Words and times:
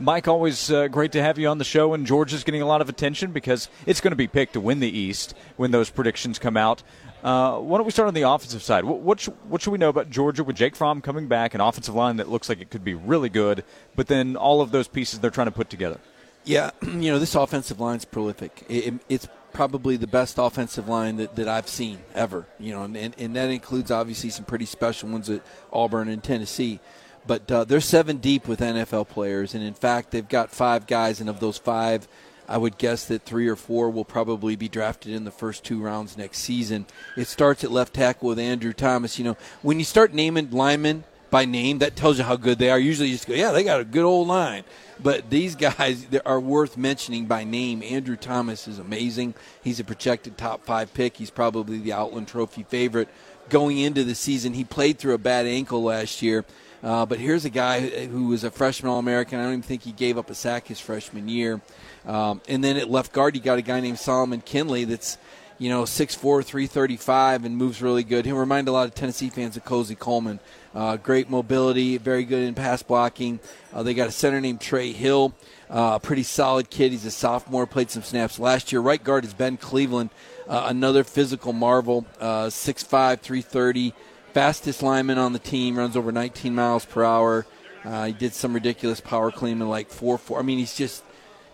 Mike, 0.00 0.26
always 0.26 0.72
uh, 0.72 0.88
great 0.88 1.12
to 1.12 1.22
have 1.22 1.38
you 1.38 1.46
on 1.46 1.58
the 1.58 1.64
show, 1.64 1.94
and 1.94 2.04
Georgia's 2.04 2.42
getting 2.42 2.62
a 2.62 2.66
lot 2.66 2.80
of 2.80 2.88
attention 2.88 3.30
because 3.30 3.68
it's 3.86 4.00
going 4.00 4.10
to 4.10 4.16
be 4.16 4.26
picked 4.26 4.54
to 4.54 4.60
win 4.60 4.80
the 4.80 4.90
East 4.90 5.34
when 5.56 5.70
those 5.70 5.88
predictions 5.88 6.40
come 6.40 6.56
out. 6.56 6.82
Uh, 7.22 7.58
why 7.58 7.78
don't 7.78 7.84
we 7.86 7.92
start 7.92 8.08
on 8.08 8.14
the 8.14 8.22
offensive 8.22 8.60
side? 8.60 8.84
What, 8.84 8.98
what, 8.98 9.20
sh- 9.20 9.28
what, 9.48 9.62
should 9.62 9.70
we 9.70 9.78
know 9.78 9.90
about 9.90 10.10
Georgia 10.10 10.42
with 10.42 10.56
Jake 10.56 10.74
Fromm 10.74 11.00
coming 11.00 11.28
back, 11.28 11.54
an 11.54 11.60
offensive 11.60 11.94
line 11.94 12.16
that 12.16 12.28
looks 12.28 12.48
like 12.48 12.60
it 12.60 12.70
could 12.70 12.82
be 12.82 12.94
really 12.94 13.28
good, 13.28 13.62
but 13.94 14.08
then 14.08 14.34
all 14.34 14.60
of 14.60 14.72
those 14.72 14.88
pieces 14.88 15.20
they're 15.20 15.30
trying 15.30 15.46
to 15.46 15.52
put 15.52 15.70
together? 15.70 16.00
Yeah, 16.44 16.72
you 16.82 17.12
know, 17.12 17.20
this 17.20 17.36
offensive 17.36 17.78
line's 17.78 18.04
prolific. 18.04 18.64
It, 18.68 18.94
it's 19.08 19.28
probably 19.52 19.96
the 19.96 20.08
best 20.08 20.38
offensive 20.38 20.88
line 20.88 21.18
that, 21.18 21.36
that 21.36 21.46
I've 21.46 21.68
seen 21.68 22.00
ever, 22.16 22.46
you 22.58 22.72
know, 22.72 22.82
and, 22.82 22.96
and 22.96 23.36
that 23.36 23.48
includes 23.48 23.92
obviously 23.92 24.30
some 24.30 24.44
pretty 24.44 24.66
special 24.66 25.08
ones 25.08 25.30
at 25.30 25.42
Auburn 25.72 26.08
and 26.08 26.20
Tennessee. 26.20 26.80
But 27.26 27.50
uh, 27.50 27.64
they're 27.64 27.80
seven 27.80 28.18
deep 28.18 28.46
with 28.46 28.60
NFL 28.60 29.08
players, 29.08 29.54
and 29.54 29.64
in 29.64 29.74
fact, 29.74 30.10
they've 30.10 30.28
got 30.28 30.50
five 30.50 30.86
guys, 30.86 31.20
and 31.20 31.30
of 31.30 31.40
those 31.40 31.56
five, 31.56 32.06
I 32.48 32.58
would 32.58 32.76
guess 32.76 33.06
that 33.06 33.22
three 33.22 33.48
or 33.48 33.56
four 33.56 33.90
will 33.90 34.04
probably 34.04 34.56
be 34.56 34.68
drafted 34.68 35.12
in 35.12 35.24
the 35.24 35.30
first 35.30 35.64
two 35.64 35.80
rounds 35.80 36.18
next 36.18 36.38
season. 36.38 36.86
It 37.16 37.26
starts 37.26 37.64
at 37.64 37.70
left 37.70 37.94
tackle 37.94 38.28
with 38.28 38.38
Andrew 38.38 38.72
Thomas. 38.72 39.18
You 39.18 39.24
know, 39.24 39.36
when 39.62 39.78
you 39.78 39.84
start 39.84 40.12
naming 40.12 40.50
linemen 40.50 41.04
by 41.30 41.46
name, 41.46 41.78
that 41.78 41.96
tells 41.96 42.18
you 42.18 42.24
how 42.24 42.36
good 42.36 42.58
they 42.58 42.70
are. 42.70 42.78
Usually, 42.78 43.08
you 43.08 43.14
just 43.14 43.26
go, 43.26 43.34
yeah, 43.34 43.52
they 43.52 43.64
got 43.64 43.80
a 43.80 43.84
good 43.84 44.04
old 44.04 44.28
line. 44.28 44.64
But 45.02 45.30
these 45.30 45.54
guys 45.56 46.06
are 46.26 46.40
worth 46.40 46.76
mentioning 46.76 47.24
by 47.24 47.44
name. 47.44 47.82
Andrew 47.82 48.16
Thomas 48.16 48.68
is 48.68 48.78
amazing. 48.78 49.34
He's 49.62 49.80
a 49.80 49.84
projected 49.84 50.36
top 50.36 50.64
five 50.66 50.92
pick. 50.92 51.16
He's 51.16 51.30
probably 51.30 51.78
the 51.78 51.94
Outland 51.94 52.28
Trophy 52.28 52.64
favorite 52.64 53.08
going 53.48 53.78
into 53.78 54.04
the 54.04 54.14
season. 54.14 54.52
He 54.54 54.64
played 54.64 54.98
through 54.98 55.14
a 55.14 55.18
bad 55.18 55.46
ankle 55.46 55.82
last 55.82 56.20
year 56.22 56.44
uh, 56.84 57.06
but 57.06 57.18
here's 57.18 57.46
a 57.46 57.50
guy 57.50 57.80
who 58.06 58.26
was 58.26 58.44
a 58.44 58.50
freshman 58.50 58.92
All 58.92 58.98
American. 58.98 59.40
I 59.40 59.44
don't 59.44 59.52
even 59.52 59.62
think 59.62 59.82
he 59.82 59.92
gave 59.92 60.18
up 60.18 60.28
a 60.28 60.34
sack 60.34 60.66
his 60.66 60.78
freshman 60.78 61.28
year. 61.30 61.62
Um, 62.04 62.42
and 62.46 62.62
then 62.62 62.76
at 62.76 62.90
left 62.90 63.14
guard, 63.14 63.34
you 63.34 63.40
got 63.40 63.56
a 63.56 63.62
guy 63.62 63.80
named 63.80 63.98
Solomon 63.98 64.42
Kindley 64.42 64.84
that's, 64.84 65.16
you 65.58 65.70
know, 65.70 65.84
6'4, 65.84 66.44
335 66.44 67.46
and 67.46 67.56
moves 67.56 67.80
really 67.80 68.04
good. 68.04 68.26
He'll 68.26 68.36
remind 68.36 68.68
a 68.68 68.72
lot 68.72 68.86
of 68.86 68.94
Tennessee 68.94 69.30
fans 69.30 69.56
of 69.56 69.64
Cosey 69.64 69.94
Coleman. 69.94 70.40
Uh, 70.74 70.98
great 70.98 71.30
mobility, 71.30 71.96
very 71.96 72.24
good 72.24 72.46
in 72.46 72.52
pass 72.52 72.82
blocking. 72.82 73.40
Uh, 73.72 73.82
they 73.82 73.94
got 73.94 74.08
a 74.08 74.12
center 74.12 74.42
named 74.42 74.60
Trey 74.60 74.92
Hill, 74.92 75.32
uh, 75.70 75.98
pretty 76.00 76.22
solid 76.22 76.68
kid. 76.68 76.92
He's 76.92 77.06
a 77.06 77.10
sophomore, 77.10 77.66
played 77.66 77.90
some 77.90 78.02
snaps 78.02 78.38
last 78.38 78.72
year. 78.72 78.82
Right 78.82 79.02
guard 79.02 79.24
is 79.24 79.32
Ben 79.32 79.56
Cleveland, 79.56 80.10
uh, 80.46 80.66
another 80.68 81.02
physical 81.02 81.54
marvel, 81.54 82.04
uh, 82.20 82.48
6'5, 82.48 83.20
330 83.20 83.94
fastest 84.34 84.82
lineman 84.82 85.16
on 85.16 85.32
the 85.32 85.38
team, 85.38 85.78
runs 85.78 85.96
over 85.96 86.12
19 86.12 86.54
miles 86.54 86.84
per 86.84 87.04
hour. 87.04 87.46
Uh, 87.84 88.06
he 88.06 88.12
did 88.12 88.34
some 88.34 88.52
ridiculous 88.52 89.00
power 89.00 89.30
clean 89.30 89.62
in 89.62 89.68
like 89.68 89.88
four 89.88 90.18
four. 90.18 90.38
I 90.38 90.42
mean, 90.42 90.58
he's 90.58 90.74
just 90.74 91.04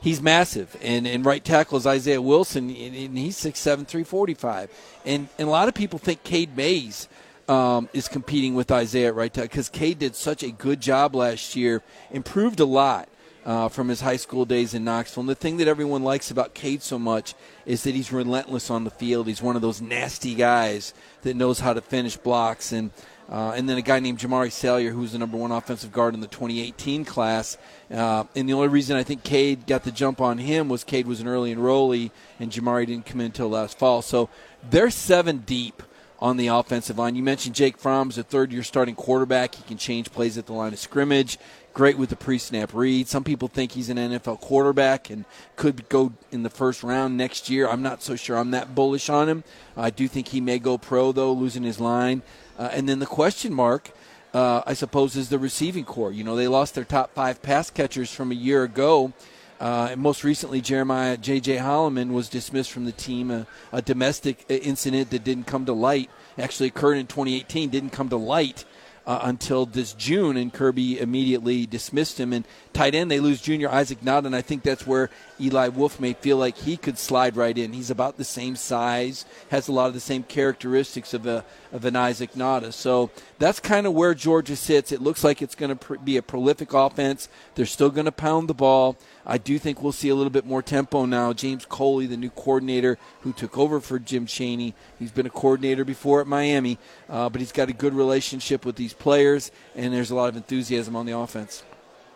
he's 0.01 0.23
massive. 0.23 0.77
And 0.81 1.07
and 1.07 1.25
right 1.25 1.45
tackle 1.45 1.77
is 1.79 1.87
Isaiah 1.87 2.23
Wilson, 2.23 2.71
and, 2.71 3.19
he's 3.19 3.37
six 3.37 3.59
seven 3.59 3.85
three 3.85 4.05
forty 4.05 4.35
five. 4.35 4.71
And 5.05 5.29
and 5.39 5.49
a 5.49 5.51
lot 5.51 5.69
of 5.69 5.75
people 5.75 5.99
think 5.99 6.25
Cade 6.25 6.57
Mays. 6.57 7.09
Um, 7.49 7.89
is 7.93 8.07
competing 8.07 8.55
with 8.55 8.71
Isaiah 8.71 9.09
at 9.09 9.17
right 9.17 9.35
tackle 9.35 9.49
because 9.49 9.69
Cade 9.69 9.99
did 9.99 10.15
such 10.15 10.45
a 10.45 10.53
good 10.53 10.81
job 10.81 11.17
last 11.17 11.57
year, 11.57 11.83
improved 12.13 12.61
a 12.61 12.65
lot 12.65 13.09
uh, 13.45 13.69
from 13.69 13.89
his 13.89 14.01
high 14.01 14.17
school 14.17 14.45
days 14.45 14.75
in 14.75 14.85
Knoxville. 14.85 15.23
And 15.23 15.29
the 15.29 15.35
thing 15.35 15.57
that 15.59 15.69
everyone 15.69 16.03
likes 16.03 16.31
about 16.31 16.55
Cade 16.55 16.83
so 16.83 16.99
much 16.99 17.35
is 17.67 17.85
that 17.85 17.95
he's 17.95 18.13
relentless 18.13 18.71
on 18.71 18.85
the 18.85 18.91
field. 18.91 19.27
He's 19.27 19.43
one 19.43 19.57
of 19.57 19.63
those 19.63 19.81
nasty 19.81 20.35
guys 20.35 20.95
that 21.23 21.37
knows 21.37 21.61
how 21.61 21.73
to 21.73 21.81
finish 21.81 22.17
blocks. 22.17 22.73
And 22.73 22.91
uh, 23.31 23.53
and 23.53 23.69
then 23.69 23.79
a 23.79 23.83
guy 23.83 24.01
named 24.01 24.19
Jamaree 24.19 24.51
Salyer, 24.51 24.91
who's 24.91 25.13
the 25.13 25.19
number 25.19 25.37
one 25.37 25.53
offensive 25.53 25.93
guard 25.93 26.15
in 26.15 26.21
the 26.21 26.27
2018 26.27 27.05
class. 27.05 27.57
Uh, 27.89 28.25
and 28.35 28.49
the 28.49 28.53
only 28.55 28.67
reason 28.67 28.97
I 28.97 29.05
think 29.05 29.23
Cade 29.23 29.69
got 29.69 29.85
the 29.85 29.93
jump 29.93 30.21
on 30.21 30.39
him 30.39 30.69
was 30.69 30.83
Cade 30.83 31.07
was 31.07 31.21
an 31.21 31.29
early 31.29 31.55
enrollee, 31.55 32.11
and 32.41 32.51
Jamaree 32.51 32.87
didn't 32.87 33.07
come 33.07 33.21
in 33.21 33.27
until 33.27 33.49
last 33.49 33.79
fall. 33.79 34.03
So 34.03 34.29
they're 34.69 34.91
seven 34.91 35.39
deep 35.47 35.81
on 36.21 36.37
the 36.37 36.49
offensive 36.49 36.99
line. 36.99 37.17
You 37.17 37.23
mentioned 37.23 37.55
Jake 37.55 37.79
Fromm 37.79 38.11
is 38.11 38.19
a 38.19 38.23
third 38.23 38.53
year 38.53 38.63
starting 38.63 38.95
quarterback. 38.95 39.55
He 39.55 39.63
can 39.63 39.79
change 39.79 40.13
plays 40.13 40.37
at 40.37 40.47
the 40.47 40.53
line 40.53 40.73
of 40.73 40.79
scrimmage 40.79 41.39
great 41.73 41.97
with 41.97 42.11
the 42.11 42.17
pre-snap 42.17 42.75
read. 42.75 43.09
Some 43.09 43.25
people 43.25 43.49
think 43.49 43.73
he's 43.73 43.89
an 43.89 43.97
NFL 43.97 44.41
quarterback 44.41 45.11
and 45.11 45.25
could 45.57 45.89
go 45.89 46.13
in 46.31 46.43
the 46.43 46.51
first 46.51 46.83
round 46.83 47.17
next 47.17 47.49
year. 47.49 47.69
I'm 47.69 47.83
not 47.83 48.03
so 48.03 48.17
sure. 48.17 48.37
I'm 48.37 48.51
that 48.51 48.75
bullish 48.75 49.09
on 49.09 49.29
him. 49.29 49.45
I 49.77 49.91
do 49.91 50.09
think 50.09 50.29
he 50.29 50.41
may 50.41 50.59
go 50.59 50.79
pro 50.79 51.13
though, 51.13 51.33
losing 51.33 51.63
his 51.63 51.81
line. 51.81 52.23
Uh, 52.59 52.71
and 52.73 52.89
then 52.89 52.99
the 52.99 53.07
question 53.07 53.53
mark, 53.53 53.91
uh, 54.35 54.63
I 54.67 54.75
suppose, 54.75 55.17
is 55.17 55.29
the 55.29 55.39
receiving 55.39 55.85
corps. 55.85 56.13
You 56.13 56.25
know, 56.25 56.37
they 56.37 56.49
lost 56.49 56.75
their 56.75 56.85
top 56.85 57.15
five 57.15 57.43
pass 57.43 57.71
catchers 57.71 58.13
from 58.13 58.31
a 58.31 58.35
year 58.35 58.65
ago. 58.65 59.13
Uh, 59.61 59.89
and 59.93 60.01
most 60.01 60.25
recently, 60.25 60.63
Jeremiah 60.63 61.19
J.J. 61.19 61.59
Holloman 61.59 62.13
was 62.13 62.31
dismissed 62.31 62.73
from 62.73 62.87
the 62.87 62.93
team. 62.93 63.31
A, 63.31 63.47
a 63.73 63.83
domestic 63.83 64.47
incident 64.49 65.11
that 65.11 65.23
didn't 65.23 65.47
come 65.47 65.67
to 65.67 65.75
light 65.75 66.09
actually 66.39 66.69
occurred 66.69 66.97
in 66.97 67.07
2018, 67.07 67.69
didn't 67.69 67.91
come 67.91 68.09
to 68.09 68.17
light 68.17 68.65
uh, 69.07 69.21
until 69.23 69.67
this 69.67 69.93
June, 69.95 70.37
and 70.37 70.53
Kirby 70.53 71.01
immediately 71.01 71.67
dismissed 71.67 72.19
him. 72.19 72.33
And 72.33 72.45
tight 72.73 72.95
end, 72.95 73.11
they 73.11 73.21
lose 73.21 73.41
junior 73.41 73.69
Isaac 73.69 74.01
Nauta, 74.01 74.27
and 74.27 74.37
I 74.37 74.43
think 74.43 74.63
that's 74.63 74.87
where 74.87 75.11
Eli 75.41 75.69
Wolf 75.69 75.99
may 76.01 76.13
feel 76.13 76.37
like 76.37 76.57
he 76.57 76.77
could 76.77 76.99
slide 76.99 77.37
right 77.37 77.57
in. 77.57 77.73
He's 77.73 77.91
about 77.91 78.17
the 78.17 78.25
same 78.25 78.57
size, 78.57 79.25
has 79.51 79.69
a 79.69 79.73
lot 79.73 79.89
of 79.89 79.95
the 79.95 80.01
same 80.01 80.23
characteristics 80.23 81.15
of 81.15 81.27
a 81.27 81.45
of 81.73 81.85
an 81.85 81.97
Isaac 81.97 82.33
Nauta. 82.33 82.73
So 82.73 83.11
that's 83.39 83.61
kind 83.61 83.87
of 83.87 83.95
where 83.95 84.15
Georgia 84.15 84.57
sits. 84.57 84.93
It 84.93 85.01
looks 85.01 85.23
like 85.23 85.41
it's 85.41 85.55
going 85.55 85.71
to 85.71 85.77
pr- 85.77 85.97
be 85.97 86.17
a 86.17 86.23
prolific 86.23 86.73
offense. 86.73 87.29
They're 87.55 87.67
still 87.67 87.91
going 87.91 88.07
to 88.07 88.13
pound 88.13 88.49
the 88.49 88.55
ball. 88.55 88.97
I 89.25 89.39
do 89.39 89.59
think 89.59 89.83
we'll 89.83 89.93
see 89.93 90.09
a 90.09 90.15
little 90.15 90.31
bit 90.31 90.45
more 90.45 90.63
tempo 90.63 91.05
now. 91.05 91.33
James 91.33 91.65
Coley, 91.65 92.07
the 92.07 92.17
new 92.17 92.31
coordinator 92.31 92.99
who 93.21 93.33
took 93.33 93.57
over 93.57 93.81
for 93.81 93.99
Jim 93.99 94.27
Chaney, 94.27 94.75
he's 94.99 95.13
been 95.13 95.27
a 95.27 95.31
coordinator 95.31 95.85
before 95.85 96.21
at 96.21 96.27
Miami, 96.27 96.79
uh, 97.09 97.29
but 97.29 97.41
he's 97.41 97.53
got 97.53 97.69
a 97.69 97.73
good 97.73 97.95
relationship 97.95 98.65
with 98.65 98.77
these 98.77 98.90
players, 98.99 99.51
and 99.75 99.93
there's 99.93 100.11
a 100.11 100.15
lot 100.15 100.29
of 100.29 100.37
enthusiasm 100.37 100.97
on 100.97 101.07
the 101.07 101.17
offense. 101.17 101.63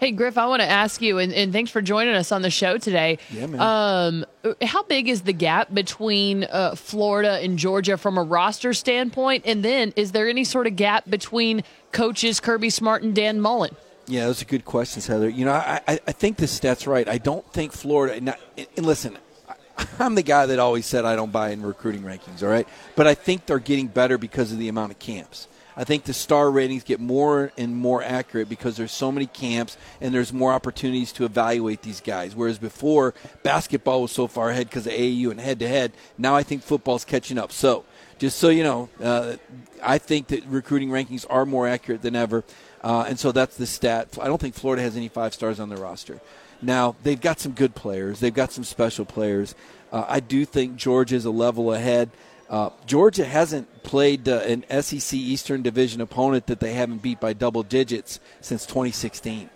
Hey 0.01 0.11
Griff, 0.11 0.37
I 0.37 0.47
want 0.47 0.61
to 0.61 0.69
ask 0.69 1.01
you, 1.01 1.19
and, 1.19 1.33
and, 1.33 1.53
thanks 1.53 1.71
for 1.71 1.81
joining 1.81 2.15
us 2.15 2.33
on 2.33 2.43
the 2.43 2.51
show 2.51 2.79
today. 2.79 3.19
Yeah, 3.31 3.47
man. 3.47 3.61
Um, 3.61 4.55
how 4.61 4.83
big 4.83 5.09
is 5.09 5.23
the 5.23 5.33
gap 5.33 5.73
between 5.73 6.45
uh, 6.45 6.75
Florida 6.75 7.39
and 7.41 7.59
Georgia 7.59 7.97
from 7.97 8.19
a 8.19 8.23
roster 8.23 8.75
standpoint? 8.75 9.45
And 9.47 9.65
then, 9.65 9.95
is 9.97 10.13
there 10.13 10.29
any 10.29 10.45
sort 10.45 10.67
of 10.67 10.77
gap 10.77 11.09
between 11.09 11.63
coaches 11.93 12.41
Kirby 12.41 12.71
Smart 12.71 13.03
and 13.03 13.15
Dan 13.15 13.41
Mullen? 13.41 13.75
Yeah, 14.07 14.27
those 14.27 14.43
are 14.43 14.45
good 14.45 14.65
questions, 14.65 15.07
Heather. 15.07 15.29
You 15.29 15.47
know, 15.47 15.53
I, 15.53 15.81
I, 15.89 16.01
I 16.07 16.13
think 16.13 16.37
the 16.37 16.49
stat's 16.49 16.87
right. 16.87 17.09
I 17.09 17.19
don't 17.19 17.51
think 17.53 17.73
Florida. 17.73 18.21
Not, 18.21 18.39
and 18.77 18.85
listen, 18.85 19.17
I'm 19.99 20.17
the 20.17 20.23
guy 20.23 20.47
that 20.47 20.59
always 20.59 20.87
said 20.87 21.05
I 21.05 21.17
don't 21.17 21.33
buy 21.33 21.51
in 21.51 21.63
recruiting 21.63 22.03
rankings, 22.03 22.43
all 22.43 22.49
right? 22.49 22.69
But 22.97 23.07
I 23.07 23.15
think 23.15 23.47
they're 23.47 23.59
getting 23.59 23.87
better 23.87 24.19
because 24.19 24.53
of 24.53 24.59
the 24.59 24.69
amount 24.69 24.93
of 24.93 24.99
camps. 24.99 25.49
I 25.77 25.85
think 25.85 26.05
the 26.05 26.13
star 26.13 26.51
ratings 26.51 26.85
get 26.85 27.01
more 27.01 27.53
and 27.59 27.77
more 27.77 28.03
accurate 28.03 28.49
because 28.49 28.77
there's 28.77 28.93
so 28.93 29.11
many 29.11 29.27
camps 29.27 29.77
and 30.01 30.15
there's 30.15 30.33
more 30.33 30.53
opportunities 30.53 31.13
to 31.13 31.25
evaluate 31.25 31.83
these 31.83 32.01
guys. 32.01 32.35
Whereas 32.37 32.59
before, 32.59 33.15
basketball 33.43 34.03
was 34.03 34.13
so 34.13 34.27
far 34.27 34.51
ahead 34.51 34.69
because 34.69 34.87
of 34.87 34.93
AAU 34.93 35.31
and 35.31 35.41
head 35.41 35.59
to 35.61 35.69
head. 35.69 35.93
Now 36.17 36.37
I 36.37 36.43
think 36.43 36.63
football's 36.63 37.05
catching 37.05 37.39
up. 37.39 37.53
So, 37.53 37.85
just 38.19 38.39
so 38.39 38.49
you 38.49 38.63
know, 38.63 38.89
uh, 39.03 39.37
I 39.83 39.99
think 39.99 40.29
that 40.29 40.45
recruiting 40.47 40.91
rankings 40.91 41.27
are 41.29 41.45
more 41.45 41.67
accurate 41.67 42.03
than 42.03 42.15
ever. 42.15 42.45
Uh, 42.83 43.07
and 43.09 43.19
so 43.19 43.33
that's 43.33 43.57
the 43.57 43.67
stat. 43.67 44.17
I 44.21 44.27
don't 44.27 44.41
think 44.41 44.55
Florida 44.55 44.83
has 44.83 44.97
any 44.97 45.09
five 45.09 45.35
stars 45.35 45.59
on 45.59 45.69
their 45.69 45.79
roster. 45.79 46.21
Now, 46.63 46.97
they've 47.03 47.21
got 47.21 47.41
some 47.41 47.53
good 47.53 47.75
players, 47.75 48.21
they've 48.21 48.33
got 48.33 48.53
some 48.53 48.65
special 48.65 49.05
players. 49.05 49.55
Uh, 49.93 50.05
I 50.09 50.21
do 50.21 50.45
think 50.45 50.77
Georgia's 50.77 51.25
a 51.25 51.31
level 51.31 51.73
ahead. 51.73 52.11
Uh, 52.49 52.71
Georgia 52.87 53.25
hasn't 53.25 53.83
played 53.83 54.29
uh, 54.29 54.41
an 54.41 54.65
SEC 54.83 55.15
Eastern 55.15 55.63
Division 55.63 56.01
opponent 56.01 56.47
that 56.47 56.61
they 56.61 56.73
haven't 56.73 57.03
beat 57.03 57.21
by 57.21 57.33
double 57.33 57.63
digits 57.63 58.21
since 58.41 58.67
2016. 58.67 59.49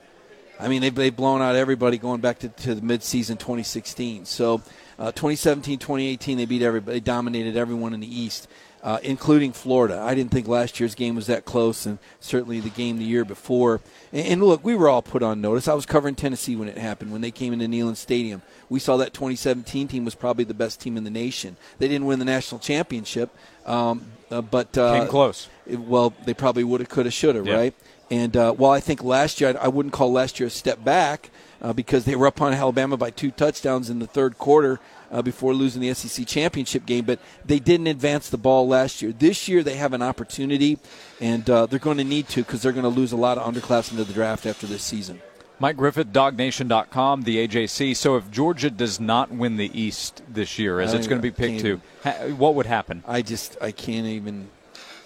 I 0.61 0.69
mean, 0.69 0.81
they've, 0.81 0.95
they've 0.95 1.15
blown 1.15 1.41
out 1.41 1.55
everybody 1.55 1.99
going 1.99 2.21
back 2.21 2.41
to, 2.41 2.49
to 2.49 2.75
the 2.75 2.81
midseason 2.81 3.39
2016. 3.39 4.25
So, 4.25 4.63
uh, 4.99 5.13
2017, 5.13 5.79
2018, 5.79 6.39
they 6.39 6.47
beat 6.47 6.63
everybody, 6.63 6.99
dominated 7.01 7.57
everyone 7.57 7.95
in 7.95 8.01
the 8.01 8.21
East 8.21 8.49
uh, 8.83 8.99
including 9.03 9.53
Florida. 9.53 9.99
I 10.01 10.15
didn't 10.15 10.31
think 10.31 10.47
last 10.47 10.79
year's 10.79 10.95
game 10.95 11.17
was 11.17 11.27
that 11.27 11.45
close, 11.45 11.87
and 11.87 11.99
certainly 12.21 12.61
the 12.61 12.71
game 12.71 12.99
the 12.99 13.05
year 13.05 13.25
before. 13.25 13.81
And, 14.13 14.27
and, 14.27 14.45
look, 14.45 14.65
we 14.65 14.75
were 14.75 14.89
all 14.89 15.03
put 15.03 15.23
on 15.23 15.41
notice. 15.41 15.69
I 15.69 15.75
was 15.75 15.87
covering 15.87 16.15
Tennessee 16.15 16.57
when 16.57 16.69
it 16.69 16.79
happened, 16.79 17.13
when 17.13 17.21
they 17.21 17.31
came 17.31 17.53
into 17.53 17.67
Neyland 17.67 17.97
Stadium. 17.97 18.43
We 18.69 18.79
saw 18.79 18.97
that 18.99 19.13
2017 19.13 19.89
team 19.89 20.05
was 20.05 20.15
probably 20.15 20.45
the 20.45 20.55
best 20.55 20.81
team 20.81 20.97
in 20.97 21.05
the 21.05 21.11
nation. 21.11 21.57
They 21.79 21.89
didn't 21.89 22.07
win 22.07 22.19
the 22.19 22.25
national 22.25 22.61
championship, 22.61 23.31
um, 23.67 24.13
uh, 24.31 24.43
but 24.43 24.77
uh, 24.79 25.01
came 25.01 25.09
close. 25.09 25.49
It, 25.67 25.81
well, 25.81 26.13
they 26.25 26.35
probably 26.35 26.65
would 26.65 26.81
have, 26.81 26.89
could 26.89 27.07
have, 27.07 27.15
should 27.15 27.35
have, 27.35 27.47
yep. 27.47 27.57
right? 27.57 27.75
And 28.11 28.37
uh, 28.37 28.53
while 28.53 28.73
I 28.73 28.81
think 28.81 29.03
last 29.03 29.41
year, 29.41 29.57
I, 29.59 29.65
I 29.65 29.69
wouldn't 29.69 29.93
call 29.93 30.13
last 30.13 30.41
year 30.41 30.47
a 30.47 30.51
step 30.51 30.83
back 30.85 31.31
uh, 31.63 31.73
because 31.73 32.05
they 32.05 32.15
were 32.17 32.27
up 32.27 32.41
on 32.41 32.53
Alabama 32.53 32.97
by 32.97 33.11
two 33.11 33.31
touchdowns 33.31 33.91
in 33.91 33.99
the 33.99 34.07
third 34.07 34.39
quarter 34.39 34.81
uh, 35.11 35.23
before 35.23 35.55
losing 35.55 35.81
the 35.83 35.93
SEC 35.95 36.27
championship 36.27 36.85
game, 36.87 37.05
but 37.05 37.19
they 37.45 37.59
didn't 37.59 37.87
advance 37.87 38.29
the 38.29 38.37
ball 38.39 38.69
last 38.69 39.01
year. 39.03 39.13
This 39.13 39.49
year 39.49 39.63
they 39.63 39.77
have 39.77 39.93
an 39.93 40.03
opportunity, 40.03 40.79
and 41.21 41.49
uh, 41.49 41.67
they're 41.67 41.79
going 41.79 41.99
to 41.99 42.05
need 42.05 42.29
to 42.29 42.43
because 42.43 42.63
they're 42.63 42.73
going 42.73 42.83
to 42.85 42.89
lose 42.89 43.13
a 43.13 43.17
lot 43.17 43.39
of 43.39 43.53
underclassmen 43.53 43.97
to 43.97 44.05
the 44.05 44.13
draft 44.13 44.47
after 44.47 44.67
this 44.67 44.83
season. 44.83 45.21
Mike 45.61 45.77
Griffith, 45.77 46.13
DawgNation.com, 46.13 47.23
the 47.23 47.49
AJC. 47.49 47.97
So 47.97 48.17
if 48.17 48.31
Georgia 48.31 48.71
does 48.71 49.01
not 49.01 49.33
win 49.33 49.57
the 49.57 49.71
East 49.79 50.23
this 50.29 50.57
year, 50.59 50.81
as 50.81 50.95
it's 50.95 51.09
going 51.09 51.21
to 51.21 51.23
be 51.23 51.33
picked 51.33 51.61
to, 51.63 51.81
ha- 52.05 52.29
what 52.37 52.55
would 52.55 52.67
happen? 52.67 53.03
I 53.07 53.23
just 53.23 53.57
I 53.61 53.73
can't 53.73 54.07
even 54.07 54.51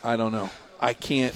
I 0.04 0.16
don't 0.16 0.32
know. 0.32 0.50
I 0.78 0.92
can't 0.92 1.34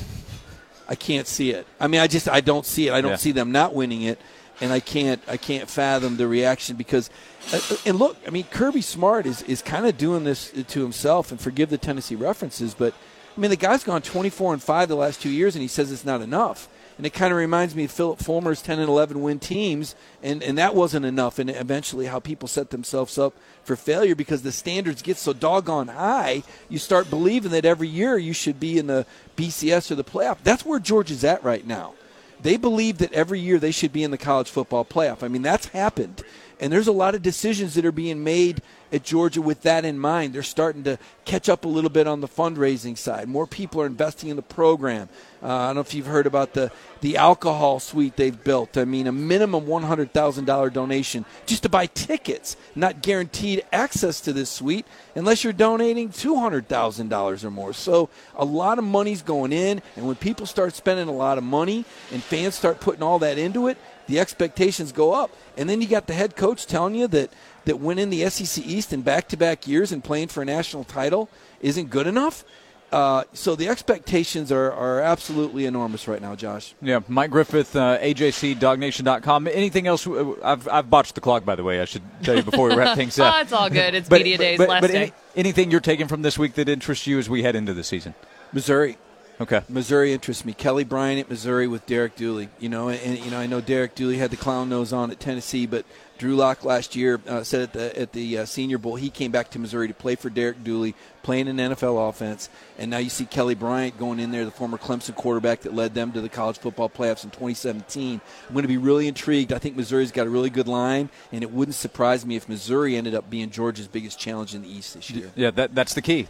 I 0.87 0.97
can't 0.97 1.27
see 1.27 1.51
it. 1.51 1.67
I 1.81 1.87
mean 1.87 2.01
I 2.03 2.09
just 2.09 2.29
I 2.29 2.41
don't 2.43 2.67
see 2.67 2.89
it. 2.89 2.93
I 2.93 3.01
don't 3.01 3.13
Yeah. 3.13 3.17
see 3.17 3.33
them 3.33 3.53
not 3.53 3.75
winning 3.75 4.03
it 4.03 4.19
and 4.61 4.73
I 4.73 4.81
can't 4.81 5.23
I 5.29 5.37
can't 5.37 5.69
fathom 5.69 6.17
the 6.17 6.27
reaction 6.27 6.77
because 6.77 7.11
uh, 7.53 7.61
and 7.85 7.99
look, 7.99 8.17
I 8.27 8.31
mean 8.31 8.45
Kirby 8.45 8.83
Smart 8.83 9.27
is 9.27 9.43
is 9.43 9.63
kind 9.63 9.87
of 9.87 9.99
doing 9.99 10.25
this 10.25 10.51
to 10.51 10.83
himself 10.83 11.31
and 11.31 11.41
forgive 11.41 11.71
the 11.71 11.79
Tennessee 11.79 12.17
references, 12.17 12.75
but 12.75 12.95
I 13.37 13.41
mean 13.41 13.51
the 13.51 13.57
guy's 13.57 13.85
gone 13.85 14.03
24 14.03 14.55
and 14.55 14.63
5 14.63 14.89
the 14.89 14.97
last 14.97 15.23
2 15.23 15.29
years 15.29 15.55
and 15.55 15.63
he 15.63 15.69
says 15.69 15.93
it's 15.93 16.05
not 16.05 16.23
enough. 16.23 16.69
And 16.97 17.05
it 17.05 17.13
kind 17.13 17.31
of 17.31 17.37
reminds 17.37 17.75
me 17.75 17.85
of 17.85 17.91
Phillip 17.91 18.21
Fulmer's 18.21 18.63
10 18.63 18.79
and 18.79 18.89
11 18.89 19.21
win 19.21 19.39
teams, 19.39 19.95
and, 20.23 20.43
and 20.43 20.57
that 20.57 20.75
wasn't 20.75 21.05
enough. 21.05 21.39
And 21.39 21.51
eventually, 21.51 22.07
how 22.07 22.21
people 22.21 22.49
set 22.49 22.71
themselves 22.71 23.19
up 23.19 23.35
for 23.65 23.77
failure 23.77 24.15
because 24.15 24.41
the 24.41 24.51
standards 24.53 25.03
get 25.03 25.19
so 25.19 25.35
doggone 25.35 25.89
high, 25.89 26.43
you 26.71 26.79
start 26.79 27.11
believing 27.11 27.51
that 27.51 27.67
every 27.67 27.89
year 27.89 28.17
you 28.17 28.33
should 28.33 28.59
be 28.59 28.79
in 28.79 28.87
the 28.87 29.05
BCS 29.37 29.91
or 29.91 29.95
the 29.95 30.05
playoff. 30.05 30.39
That's 30.43 30.65
where 30.65 30.79
Georgia's 30.79 31.23
at 31.23 31.45
right 31.45 31.67
now. 31.67 31.93
They 32.41 32.57
believe 32.57 32.99
that 32.99 33.13
every 33.13 33.41
year 33.41 33.59
they 33.59 33.71
should 33.71 33.93
be 33.93 34.05
in 34.05 34.11
the 34.11 34.19
college 34.19 34.51
football 34.51 34.85
playoff. 34.85 35.23
I 35.23 35.29
mean, 35.29 35.43
that's 35.43 35.67
happened. 35.69 36.23
And 36.59 36.73
there's 36.73 36.89
a 36.89 36.93
lot 36.93 37.15
of 37.15 37.23
decisions 37.23 37.75
that 37.75 37.85
are 37.85 37.93
being 37.93 38.25
made 38.25 38.63
at 38.91 39.03
Georgia 39.03 39.43
with 39.43 39.63
that 39.63 39.85
in 39.85 39.99
mind. 39.99 40.33
They're 40.33 40.43
starting 40.43 40.85
to 40.85 40.99
catch 41.25 41.49
up 41.49 41.65
a 41.65 41.69
little 41.69 41.91
bit 41.91 42.07
on 42.07 42.21
the 42.21 42.29
fundraising 42.29 42.97
side. 42.97 43.29
More 43.29 43.47
people 43.47 43.83
are 43.83 43.87
investing 43.87 44.31
in 44.31 44.37
the 44.37 44.43
program. 44.43 45.09
Uh, 45.43 45.49
I 45.49 45.67
don't 45.67 45.75
know 45.75 45.81
if 45.83 45.93
you've 45.93 46.07
heard 46.07 46.27
about 46.27 46.55
the, 46.55 46.71
the 47.03 47.19
alcohol 47.19 47.79
suite 47.79 48.17
they've 48.17 48.43
built. 48.43 48.79
I 48.79 48.87
mean, 48.87 49.07
a 49.07 49.13
minimum 49.13 49.67
$100,000 49.67 50.73
donation 50.73 51.27
just 51.45 51.65
to 51.65 51.69
buy 51.69 51.87
tickets, 51.87 52.57
not 52.75 53.03
guaranteed 53.03 53.63
access 53.71 54.21
to 54.23 54.33
this 54.33 54.49
suite 54.49 54.87
unless 55.15 55.45
you're 55.45 55.53
donating 55.53 56.09
$200,000 56.09 57.45
or 57.45 57.51
more. 57.51 57.73
So 57.75 58.09
a 58.35 58.45
lot 58.45 58.79
of 58.79 58.85
money's 58.85 59.23
going 59.23 59.53
in, 59.53 59.83
and 59.97 60.07
when 60.07 60.17
people 60.17 60.47
start 60.47 60.75
spending 60.75 61.09
a 61.09 61.13
lot 61.13 61.39
of 61.39 61.45
money 61.45 61.85
and 62.13 62.23
fans 62.23 62.55
start 62.55 62.81
putting 62.81 63.03
all 63.03 63.19
that 63.19 63.37
into 63.37 63.69
it, 63.69 63.77
the 64.07 64.19
expectations 64.21 64.93
go 64.93 65.13
up. 65.13 65.31
And 65.57 65.69
then 65.69 65.81
you 65.81 65.89
got 65.89 66.07
the 66.07 66.15
head 66.15 66.37
coach 66.37 66.67
telling 66.67 66.95
you 66.95 67.09
that, 67.09 67.31
that 67.65 67.81
winning 67.81 68.11
the 68.11 68.29
SEC 68.31 68.65
East 68.65 68.93
in 68.93 69.03
back 69.03 69.29
to 69.29 69.37
back 69.37 69.67
years 69.67 69.93
and 69.93 70.03
playing 70.05 70.29
for 70.29 70.43
a 70.43 70.45
national 70.45 70.85
title 70.85 71.29
isn't 71.61 71.91
good 71.91 72.07
enough. 72.07 72.45
Uh, 72.93 73.25
so 73.33 73.57
the 73.57 73.69
expectations 73.69 74.53
are, 74.53 74.73
are 74.73 75.01
absolutely 75.01 75.67
enormous 75.67 76.07
right 76.07 76.23
now, 76.23 76.37
Josh. 76.37 76.73
Yeah, 76.81 77.01
Mike 77.09 77.33
Griffith, 77.33 77.75
uh, 77.75 77.99
AJC, 77.99 78.57
DawgNation.com. 78.59 79.49
Anything 79.49 79.89
else? 79.89 80.07
I've, 80.43 80.69
I've 80.69 80.89
botched 80.89 81.17
the 81.17 81.21
clock, 81.21 81.45
by 81.45 81.57
the 81.57 81.65
way. 81.65 81.81
I 81.81 81.85
should 81.85 82.03
tell 82.23 82.37
you 82.37 82.45
before 82.45 82.69
we 82.69 82.77
wrap 82.77 82.97
things 82.97 83.19
Oh, 83.19 83.25
up. 83.25 83.43
it's 83.43 83.53
all 83.53 83.69
good. 83.69 83.97
It's 83.97 84.09
But- 84.09 84.21
media 84.21 84.37
but- 84.39 84.43
days, 84.45 84.59
but- 84.59 84.69
last 84.69 84.81
but 84.83 84.91
day. 84.93 84.97
any- 85.03 85.13
anything 85.35 85.71
you're 85.73 85.81
taking 85.81 86.07
from 86.07 86.23
this 86.23 86.39
week 86.39 86.55
that 86.55 86.69
interests 86.69 87.09
you 87.09 87.19
as 87.19 87.29
we 87.29 87.43
head 87.43 87.57
into 87.57 87.75
the 87.75 87.83
season? 87.83 88.15
Missouri. 88.53 88.99
Okay. 89.41 89.63
Missouri 89.69 90.13
interests 90.13 90.45
me. 90.45 90.53
Kelly 90.53 90.85
Bryant 90.85 91.21
at 91.21 91.29
Missouri 91.29 91.69
with 91.69 91.85
Derek 91.87 92.17
Dooley. 92.17 92.49
You 92.59 92.69
know, 92.69 92.89
and 92.89 93.19
you 93.19 93.31
know 93.31 93.39
I 93.39 93.47
know 93.47 93.61
Derek 93.61 93.95
Dooley 93.95 94.17
had 94.17 94.31
the 94.31 94.37
clown 94.37 94.69
nose 94.69 94.93
on 94.93 95.11
at 95.11 95.21
Tennessee, 95.21 95.67
but 95.67 95.85
Drew 96.19 96.37
Lock 96.37 96.65
last 96.65 96.97
year 96.97 97.21
uh, 97.27 97.43
said 97.43 97.63
at 97.63 97.73
the 97.73 97.99
at 97.99 98.13
the 98.13 98.39
uh, 98.39 98.45
Senior 98.45 98.79
Bowl 98.79 98.97
he 98.97 99.11
came 99.11 99.31
back 99.31 99.51
to 99.51 99.59
Missouri 99.59 99.89
to 99.89 99.95
play 99.95 100.15
for 100.15 100.31
Derek 100.31 100.63
Dooley, 100.65 100.95
playing 101.23 101.49
an 101.49 101.57
NFL 101.57 102.09
offense, 102.09 102.49
and 102.79 102.91
now 102.91 102.99
you 102.99 103.11
see 103.11 103.25
Kelly 103.25 103.55
Bryant 103.55 103.99
going 103.99 104.21
in 104.21 104.31
there, 104.31 104.45
the 104.45 104.51
former 104.51 104.79
Clemson 104.79 105.15
quarterback 105.15 105.63
that 105.63 105.75
led 105.75 105.95
them 105.95 106.13
to 106.13 106.21
the 106.21 106.29
college 106.29 106.59
football 106.59 106.89
playoffs 106.89 107.25
in 107.25 107.31
2017. 107.31 108.21
I'm 108.47 108.53
going 108.55 108.63
to 108.63 108.69
be 108.69 108.77
really 108.77 109.09
intrigued. 109.09 109.53
I 109.53 109.59
think 109.59 109.77
Missouri's 109.77 110.13
got 110.13 110.27
a 110.27 110.31
really 110.31 110.51
good 110.51 110.69
line, 110.69 111.09
and 111.33 111.43
it 111.43 111.51
wouldn't 111.51 111.75
surprise 111.75 112.25
me 112.25 112.37
if 112.37 112.49
Missouri 112.49 112.97
ended 112.97 113.15
up 113.15 113.29
being 113.29 113.51
Georgia's 113.51 113.89
biggest 113.89 114.19
challenge 114.19 114.55
in 114.55 114.63
the 114.63 114.69
East 114.69 114.95
this 114.95 115.11
year. 115.11 115.33
Yeah, 115.35 115.51
that, 115.53 115.75
that's 115.75 115.95
the 115.95 116.03
key. 116.03 116.29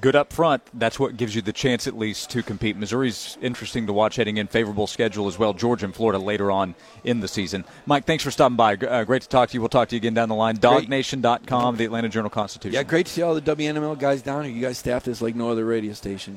Good 0.00 0.16
up 0.16 0.32
front. 0.32 0.62
That's 0.72 0.98
what 0.98 1.16
gives 1.16 1.34
you 1.34 1.42
the 1.42 1.52
chance, 1.52 1.86
at 1.86 1.98
least, 1.98 2.30
to 2.30 2.42
compete. 2.42 2.76
Missouri's 2.76 3.36
interesting 3.42 3.86
to 3.86 3.92
watch 3.92 4.16
heading 4.16 4.36
in. 4.36 4.46
Favorable 4.46 4.86
schedule 4.86 5.26
as 5.26 5.38
well. 5.38 5.54
Georgia 5.54 5.86
and 5.86 5.94
Florida 5.94 6.18
later 6.18 6.50
on 6.50 6.74
in 7.04 7.20
the 7.20 7.28
season. 7.28 7.64
Mike, 7.84 8.04
thanks 8.04 8.22
for 8.22 8.30
stopping 8.30 8.56
by. 8.56 8.74
Uh, 8.74 9.04
great 9.04 9.25
to 9.26 9.30
talk 9.36 9.50
to 9.50 9.54
you. 9.54 9.60
We'll 9.60 9.68
talk 9.68 9.88
to 9.88 9.94
you 9.94 9.98
again 9.98 10.14
down 10.14 10.28
the 10.28 10.34
line. 10.34 10.56
DawgNation.com, 10.56 11.76
the 11.76 11.84
Atlanta 11.84 12.08
Journal 12.08 12.30
Constitution. 12.30 12.74
Yeah, 12.74 12.82
great 12.82 13.06
to 13.06 13.12
see 13.12 13.22
all 13.22 13.34
the 13.34 13.40
WNML 13.42 13.98
guys 13.98 14.22
down 14.22 14.44
here. 14.44 14.52
You 14.52 14.62
guys 14.62 14.78
staff 14.78 15.04
this 15.04 15.20
like 15.20 15.34
no 15.34 15.50
other 15.50 15.64
radio 15.64 15.92
station. 15.92 16.34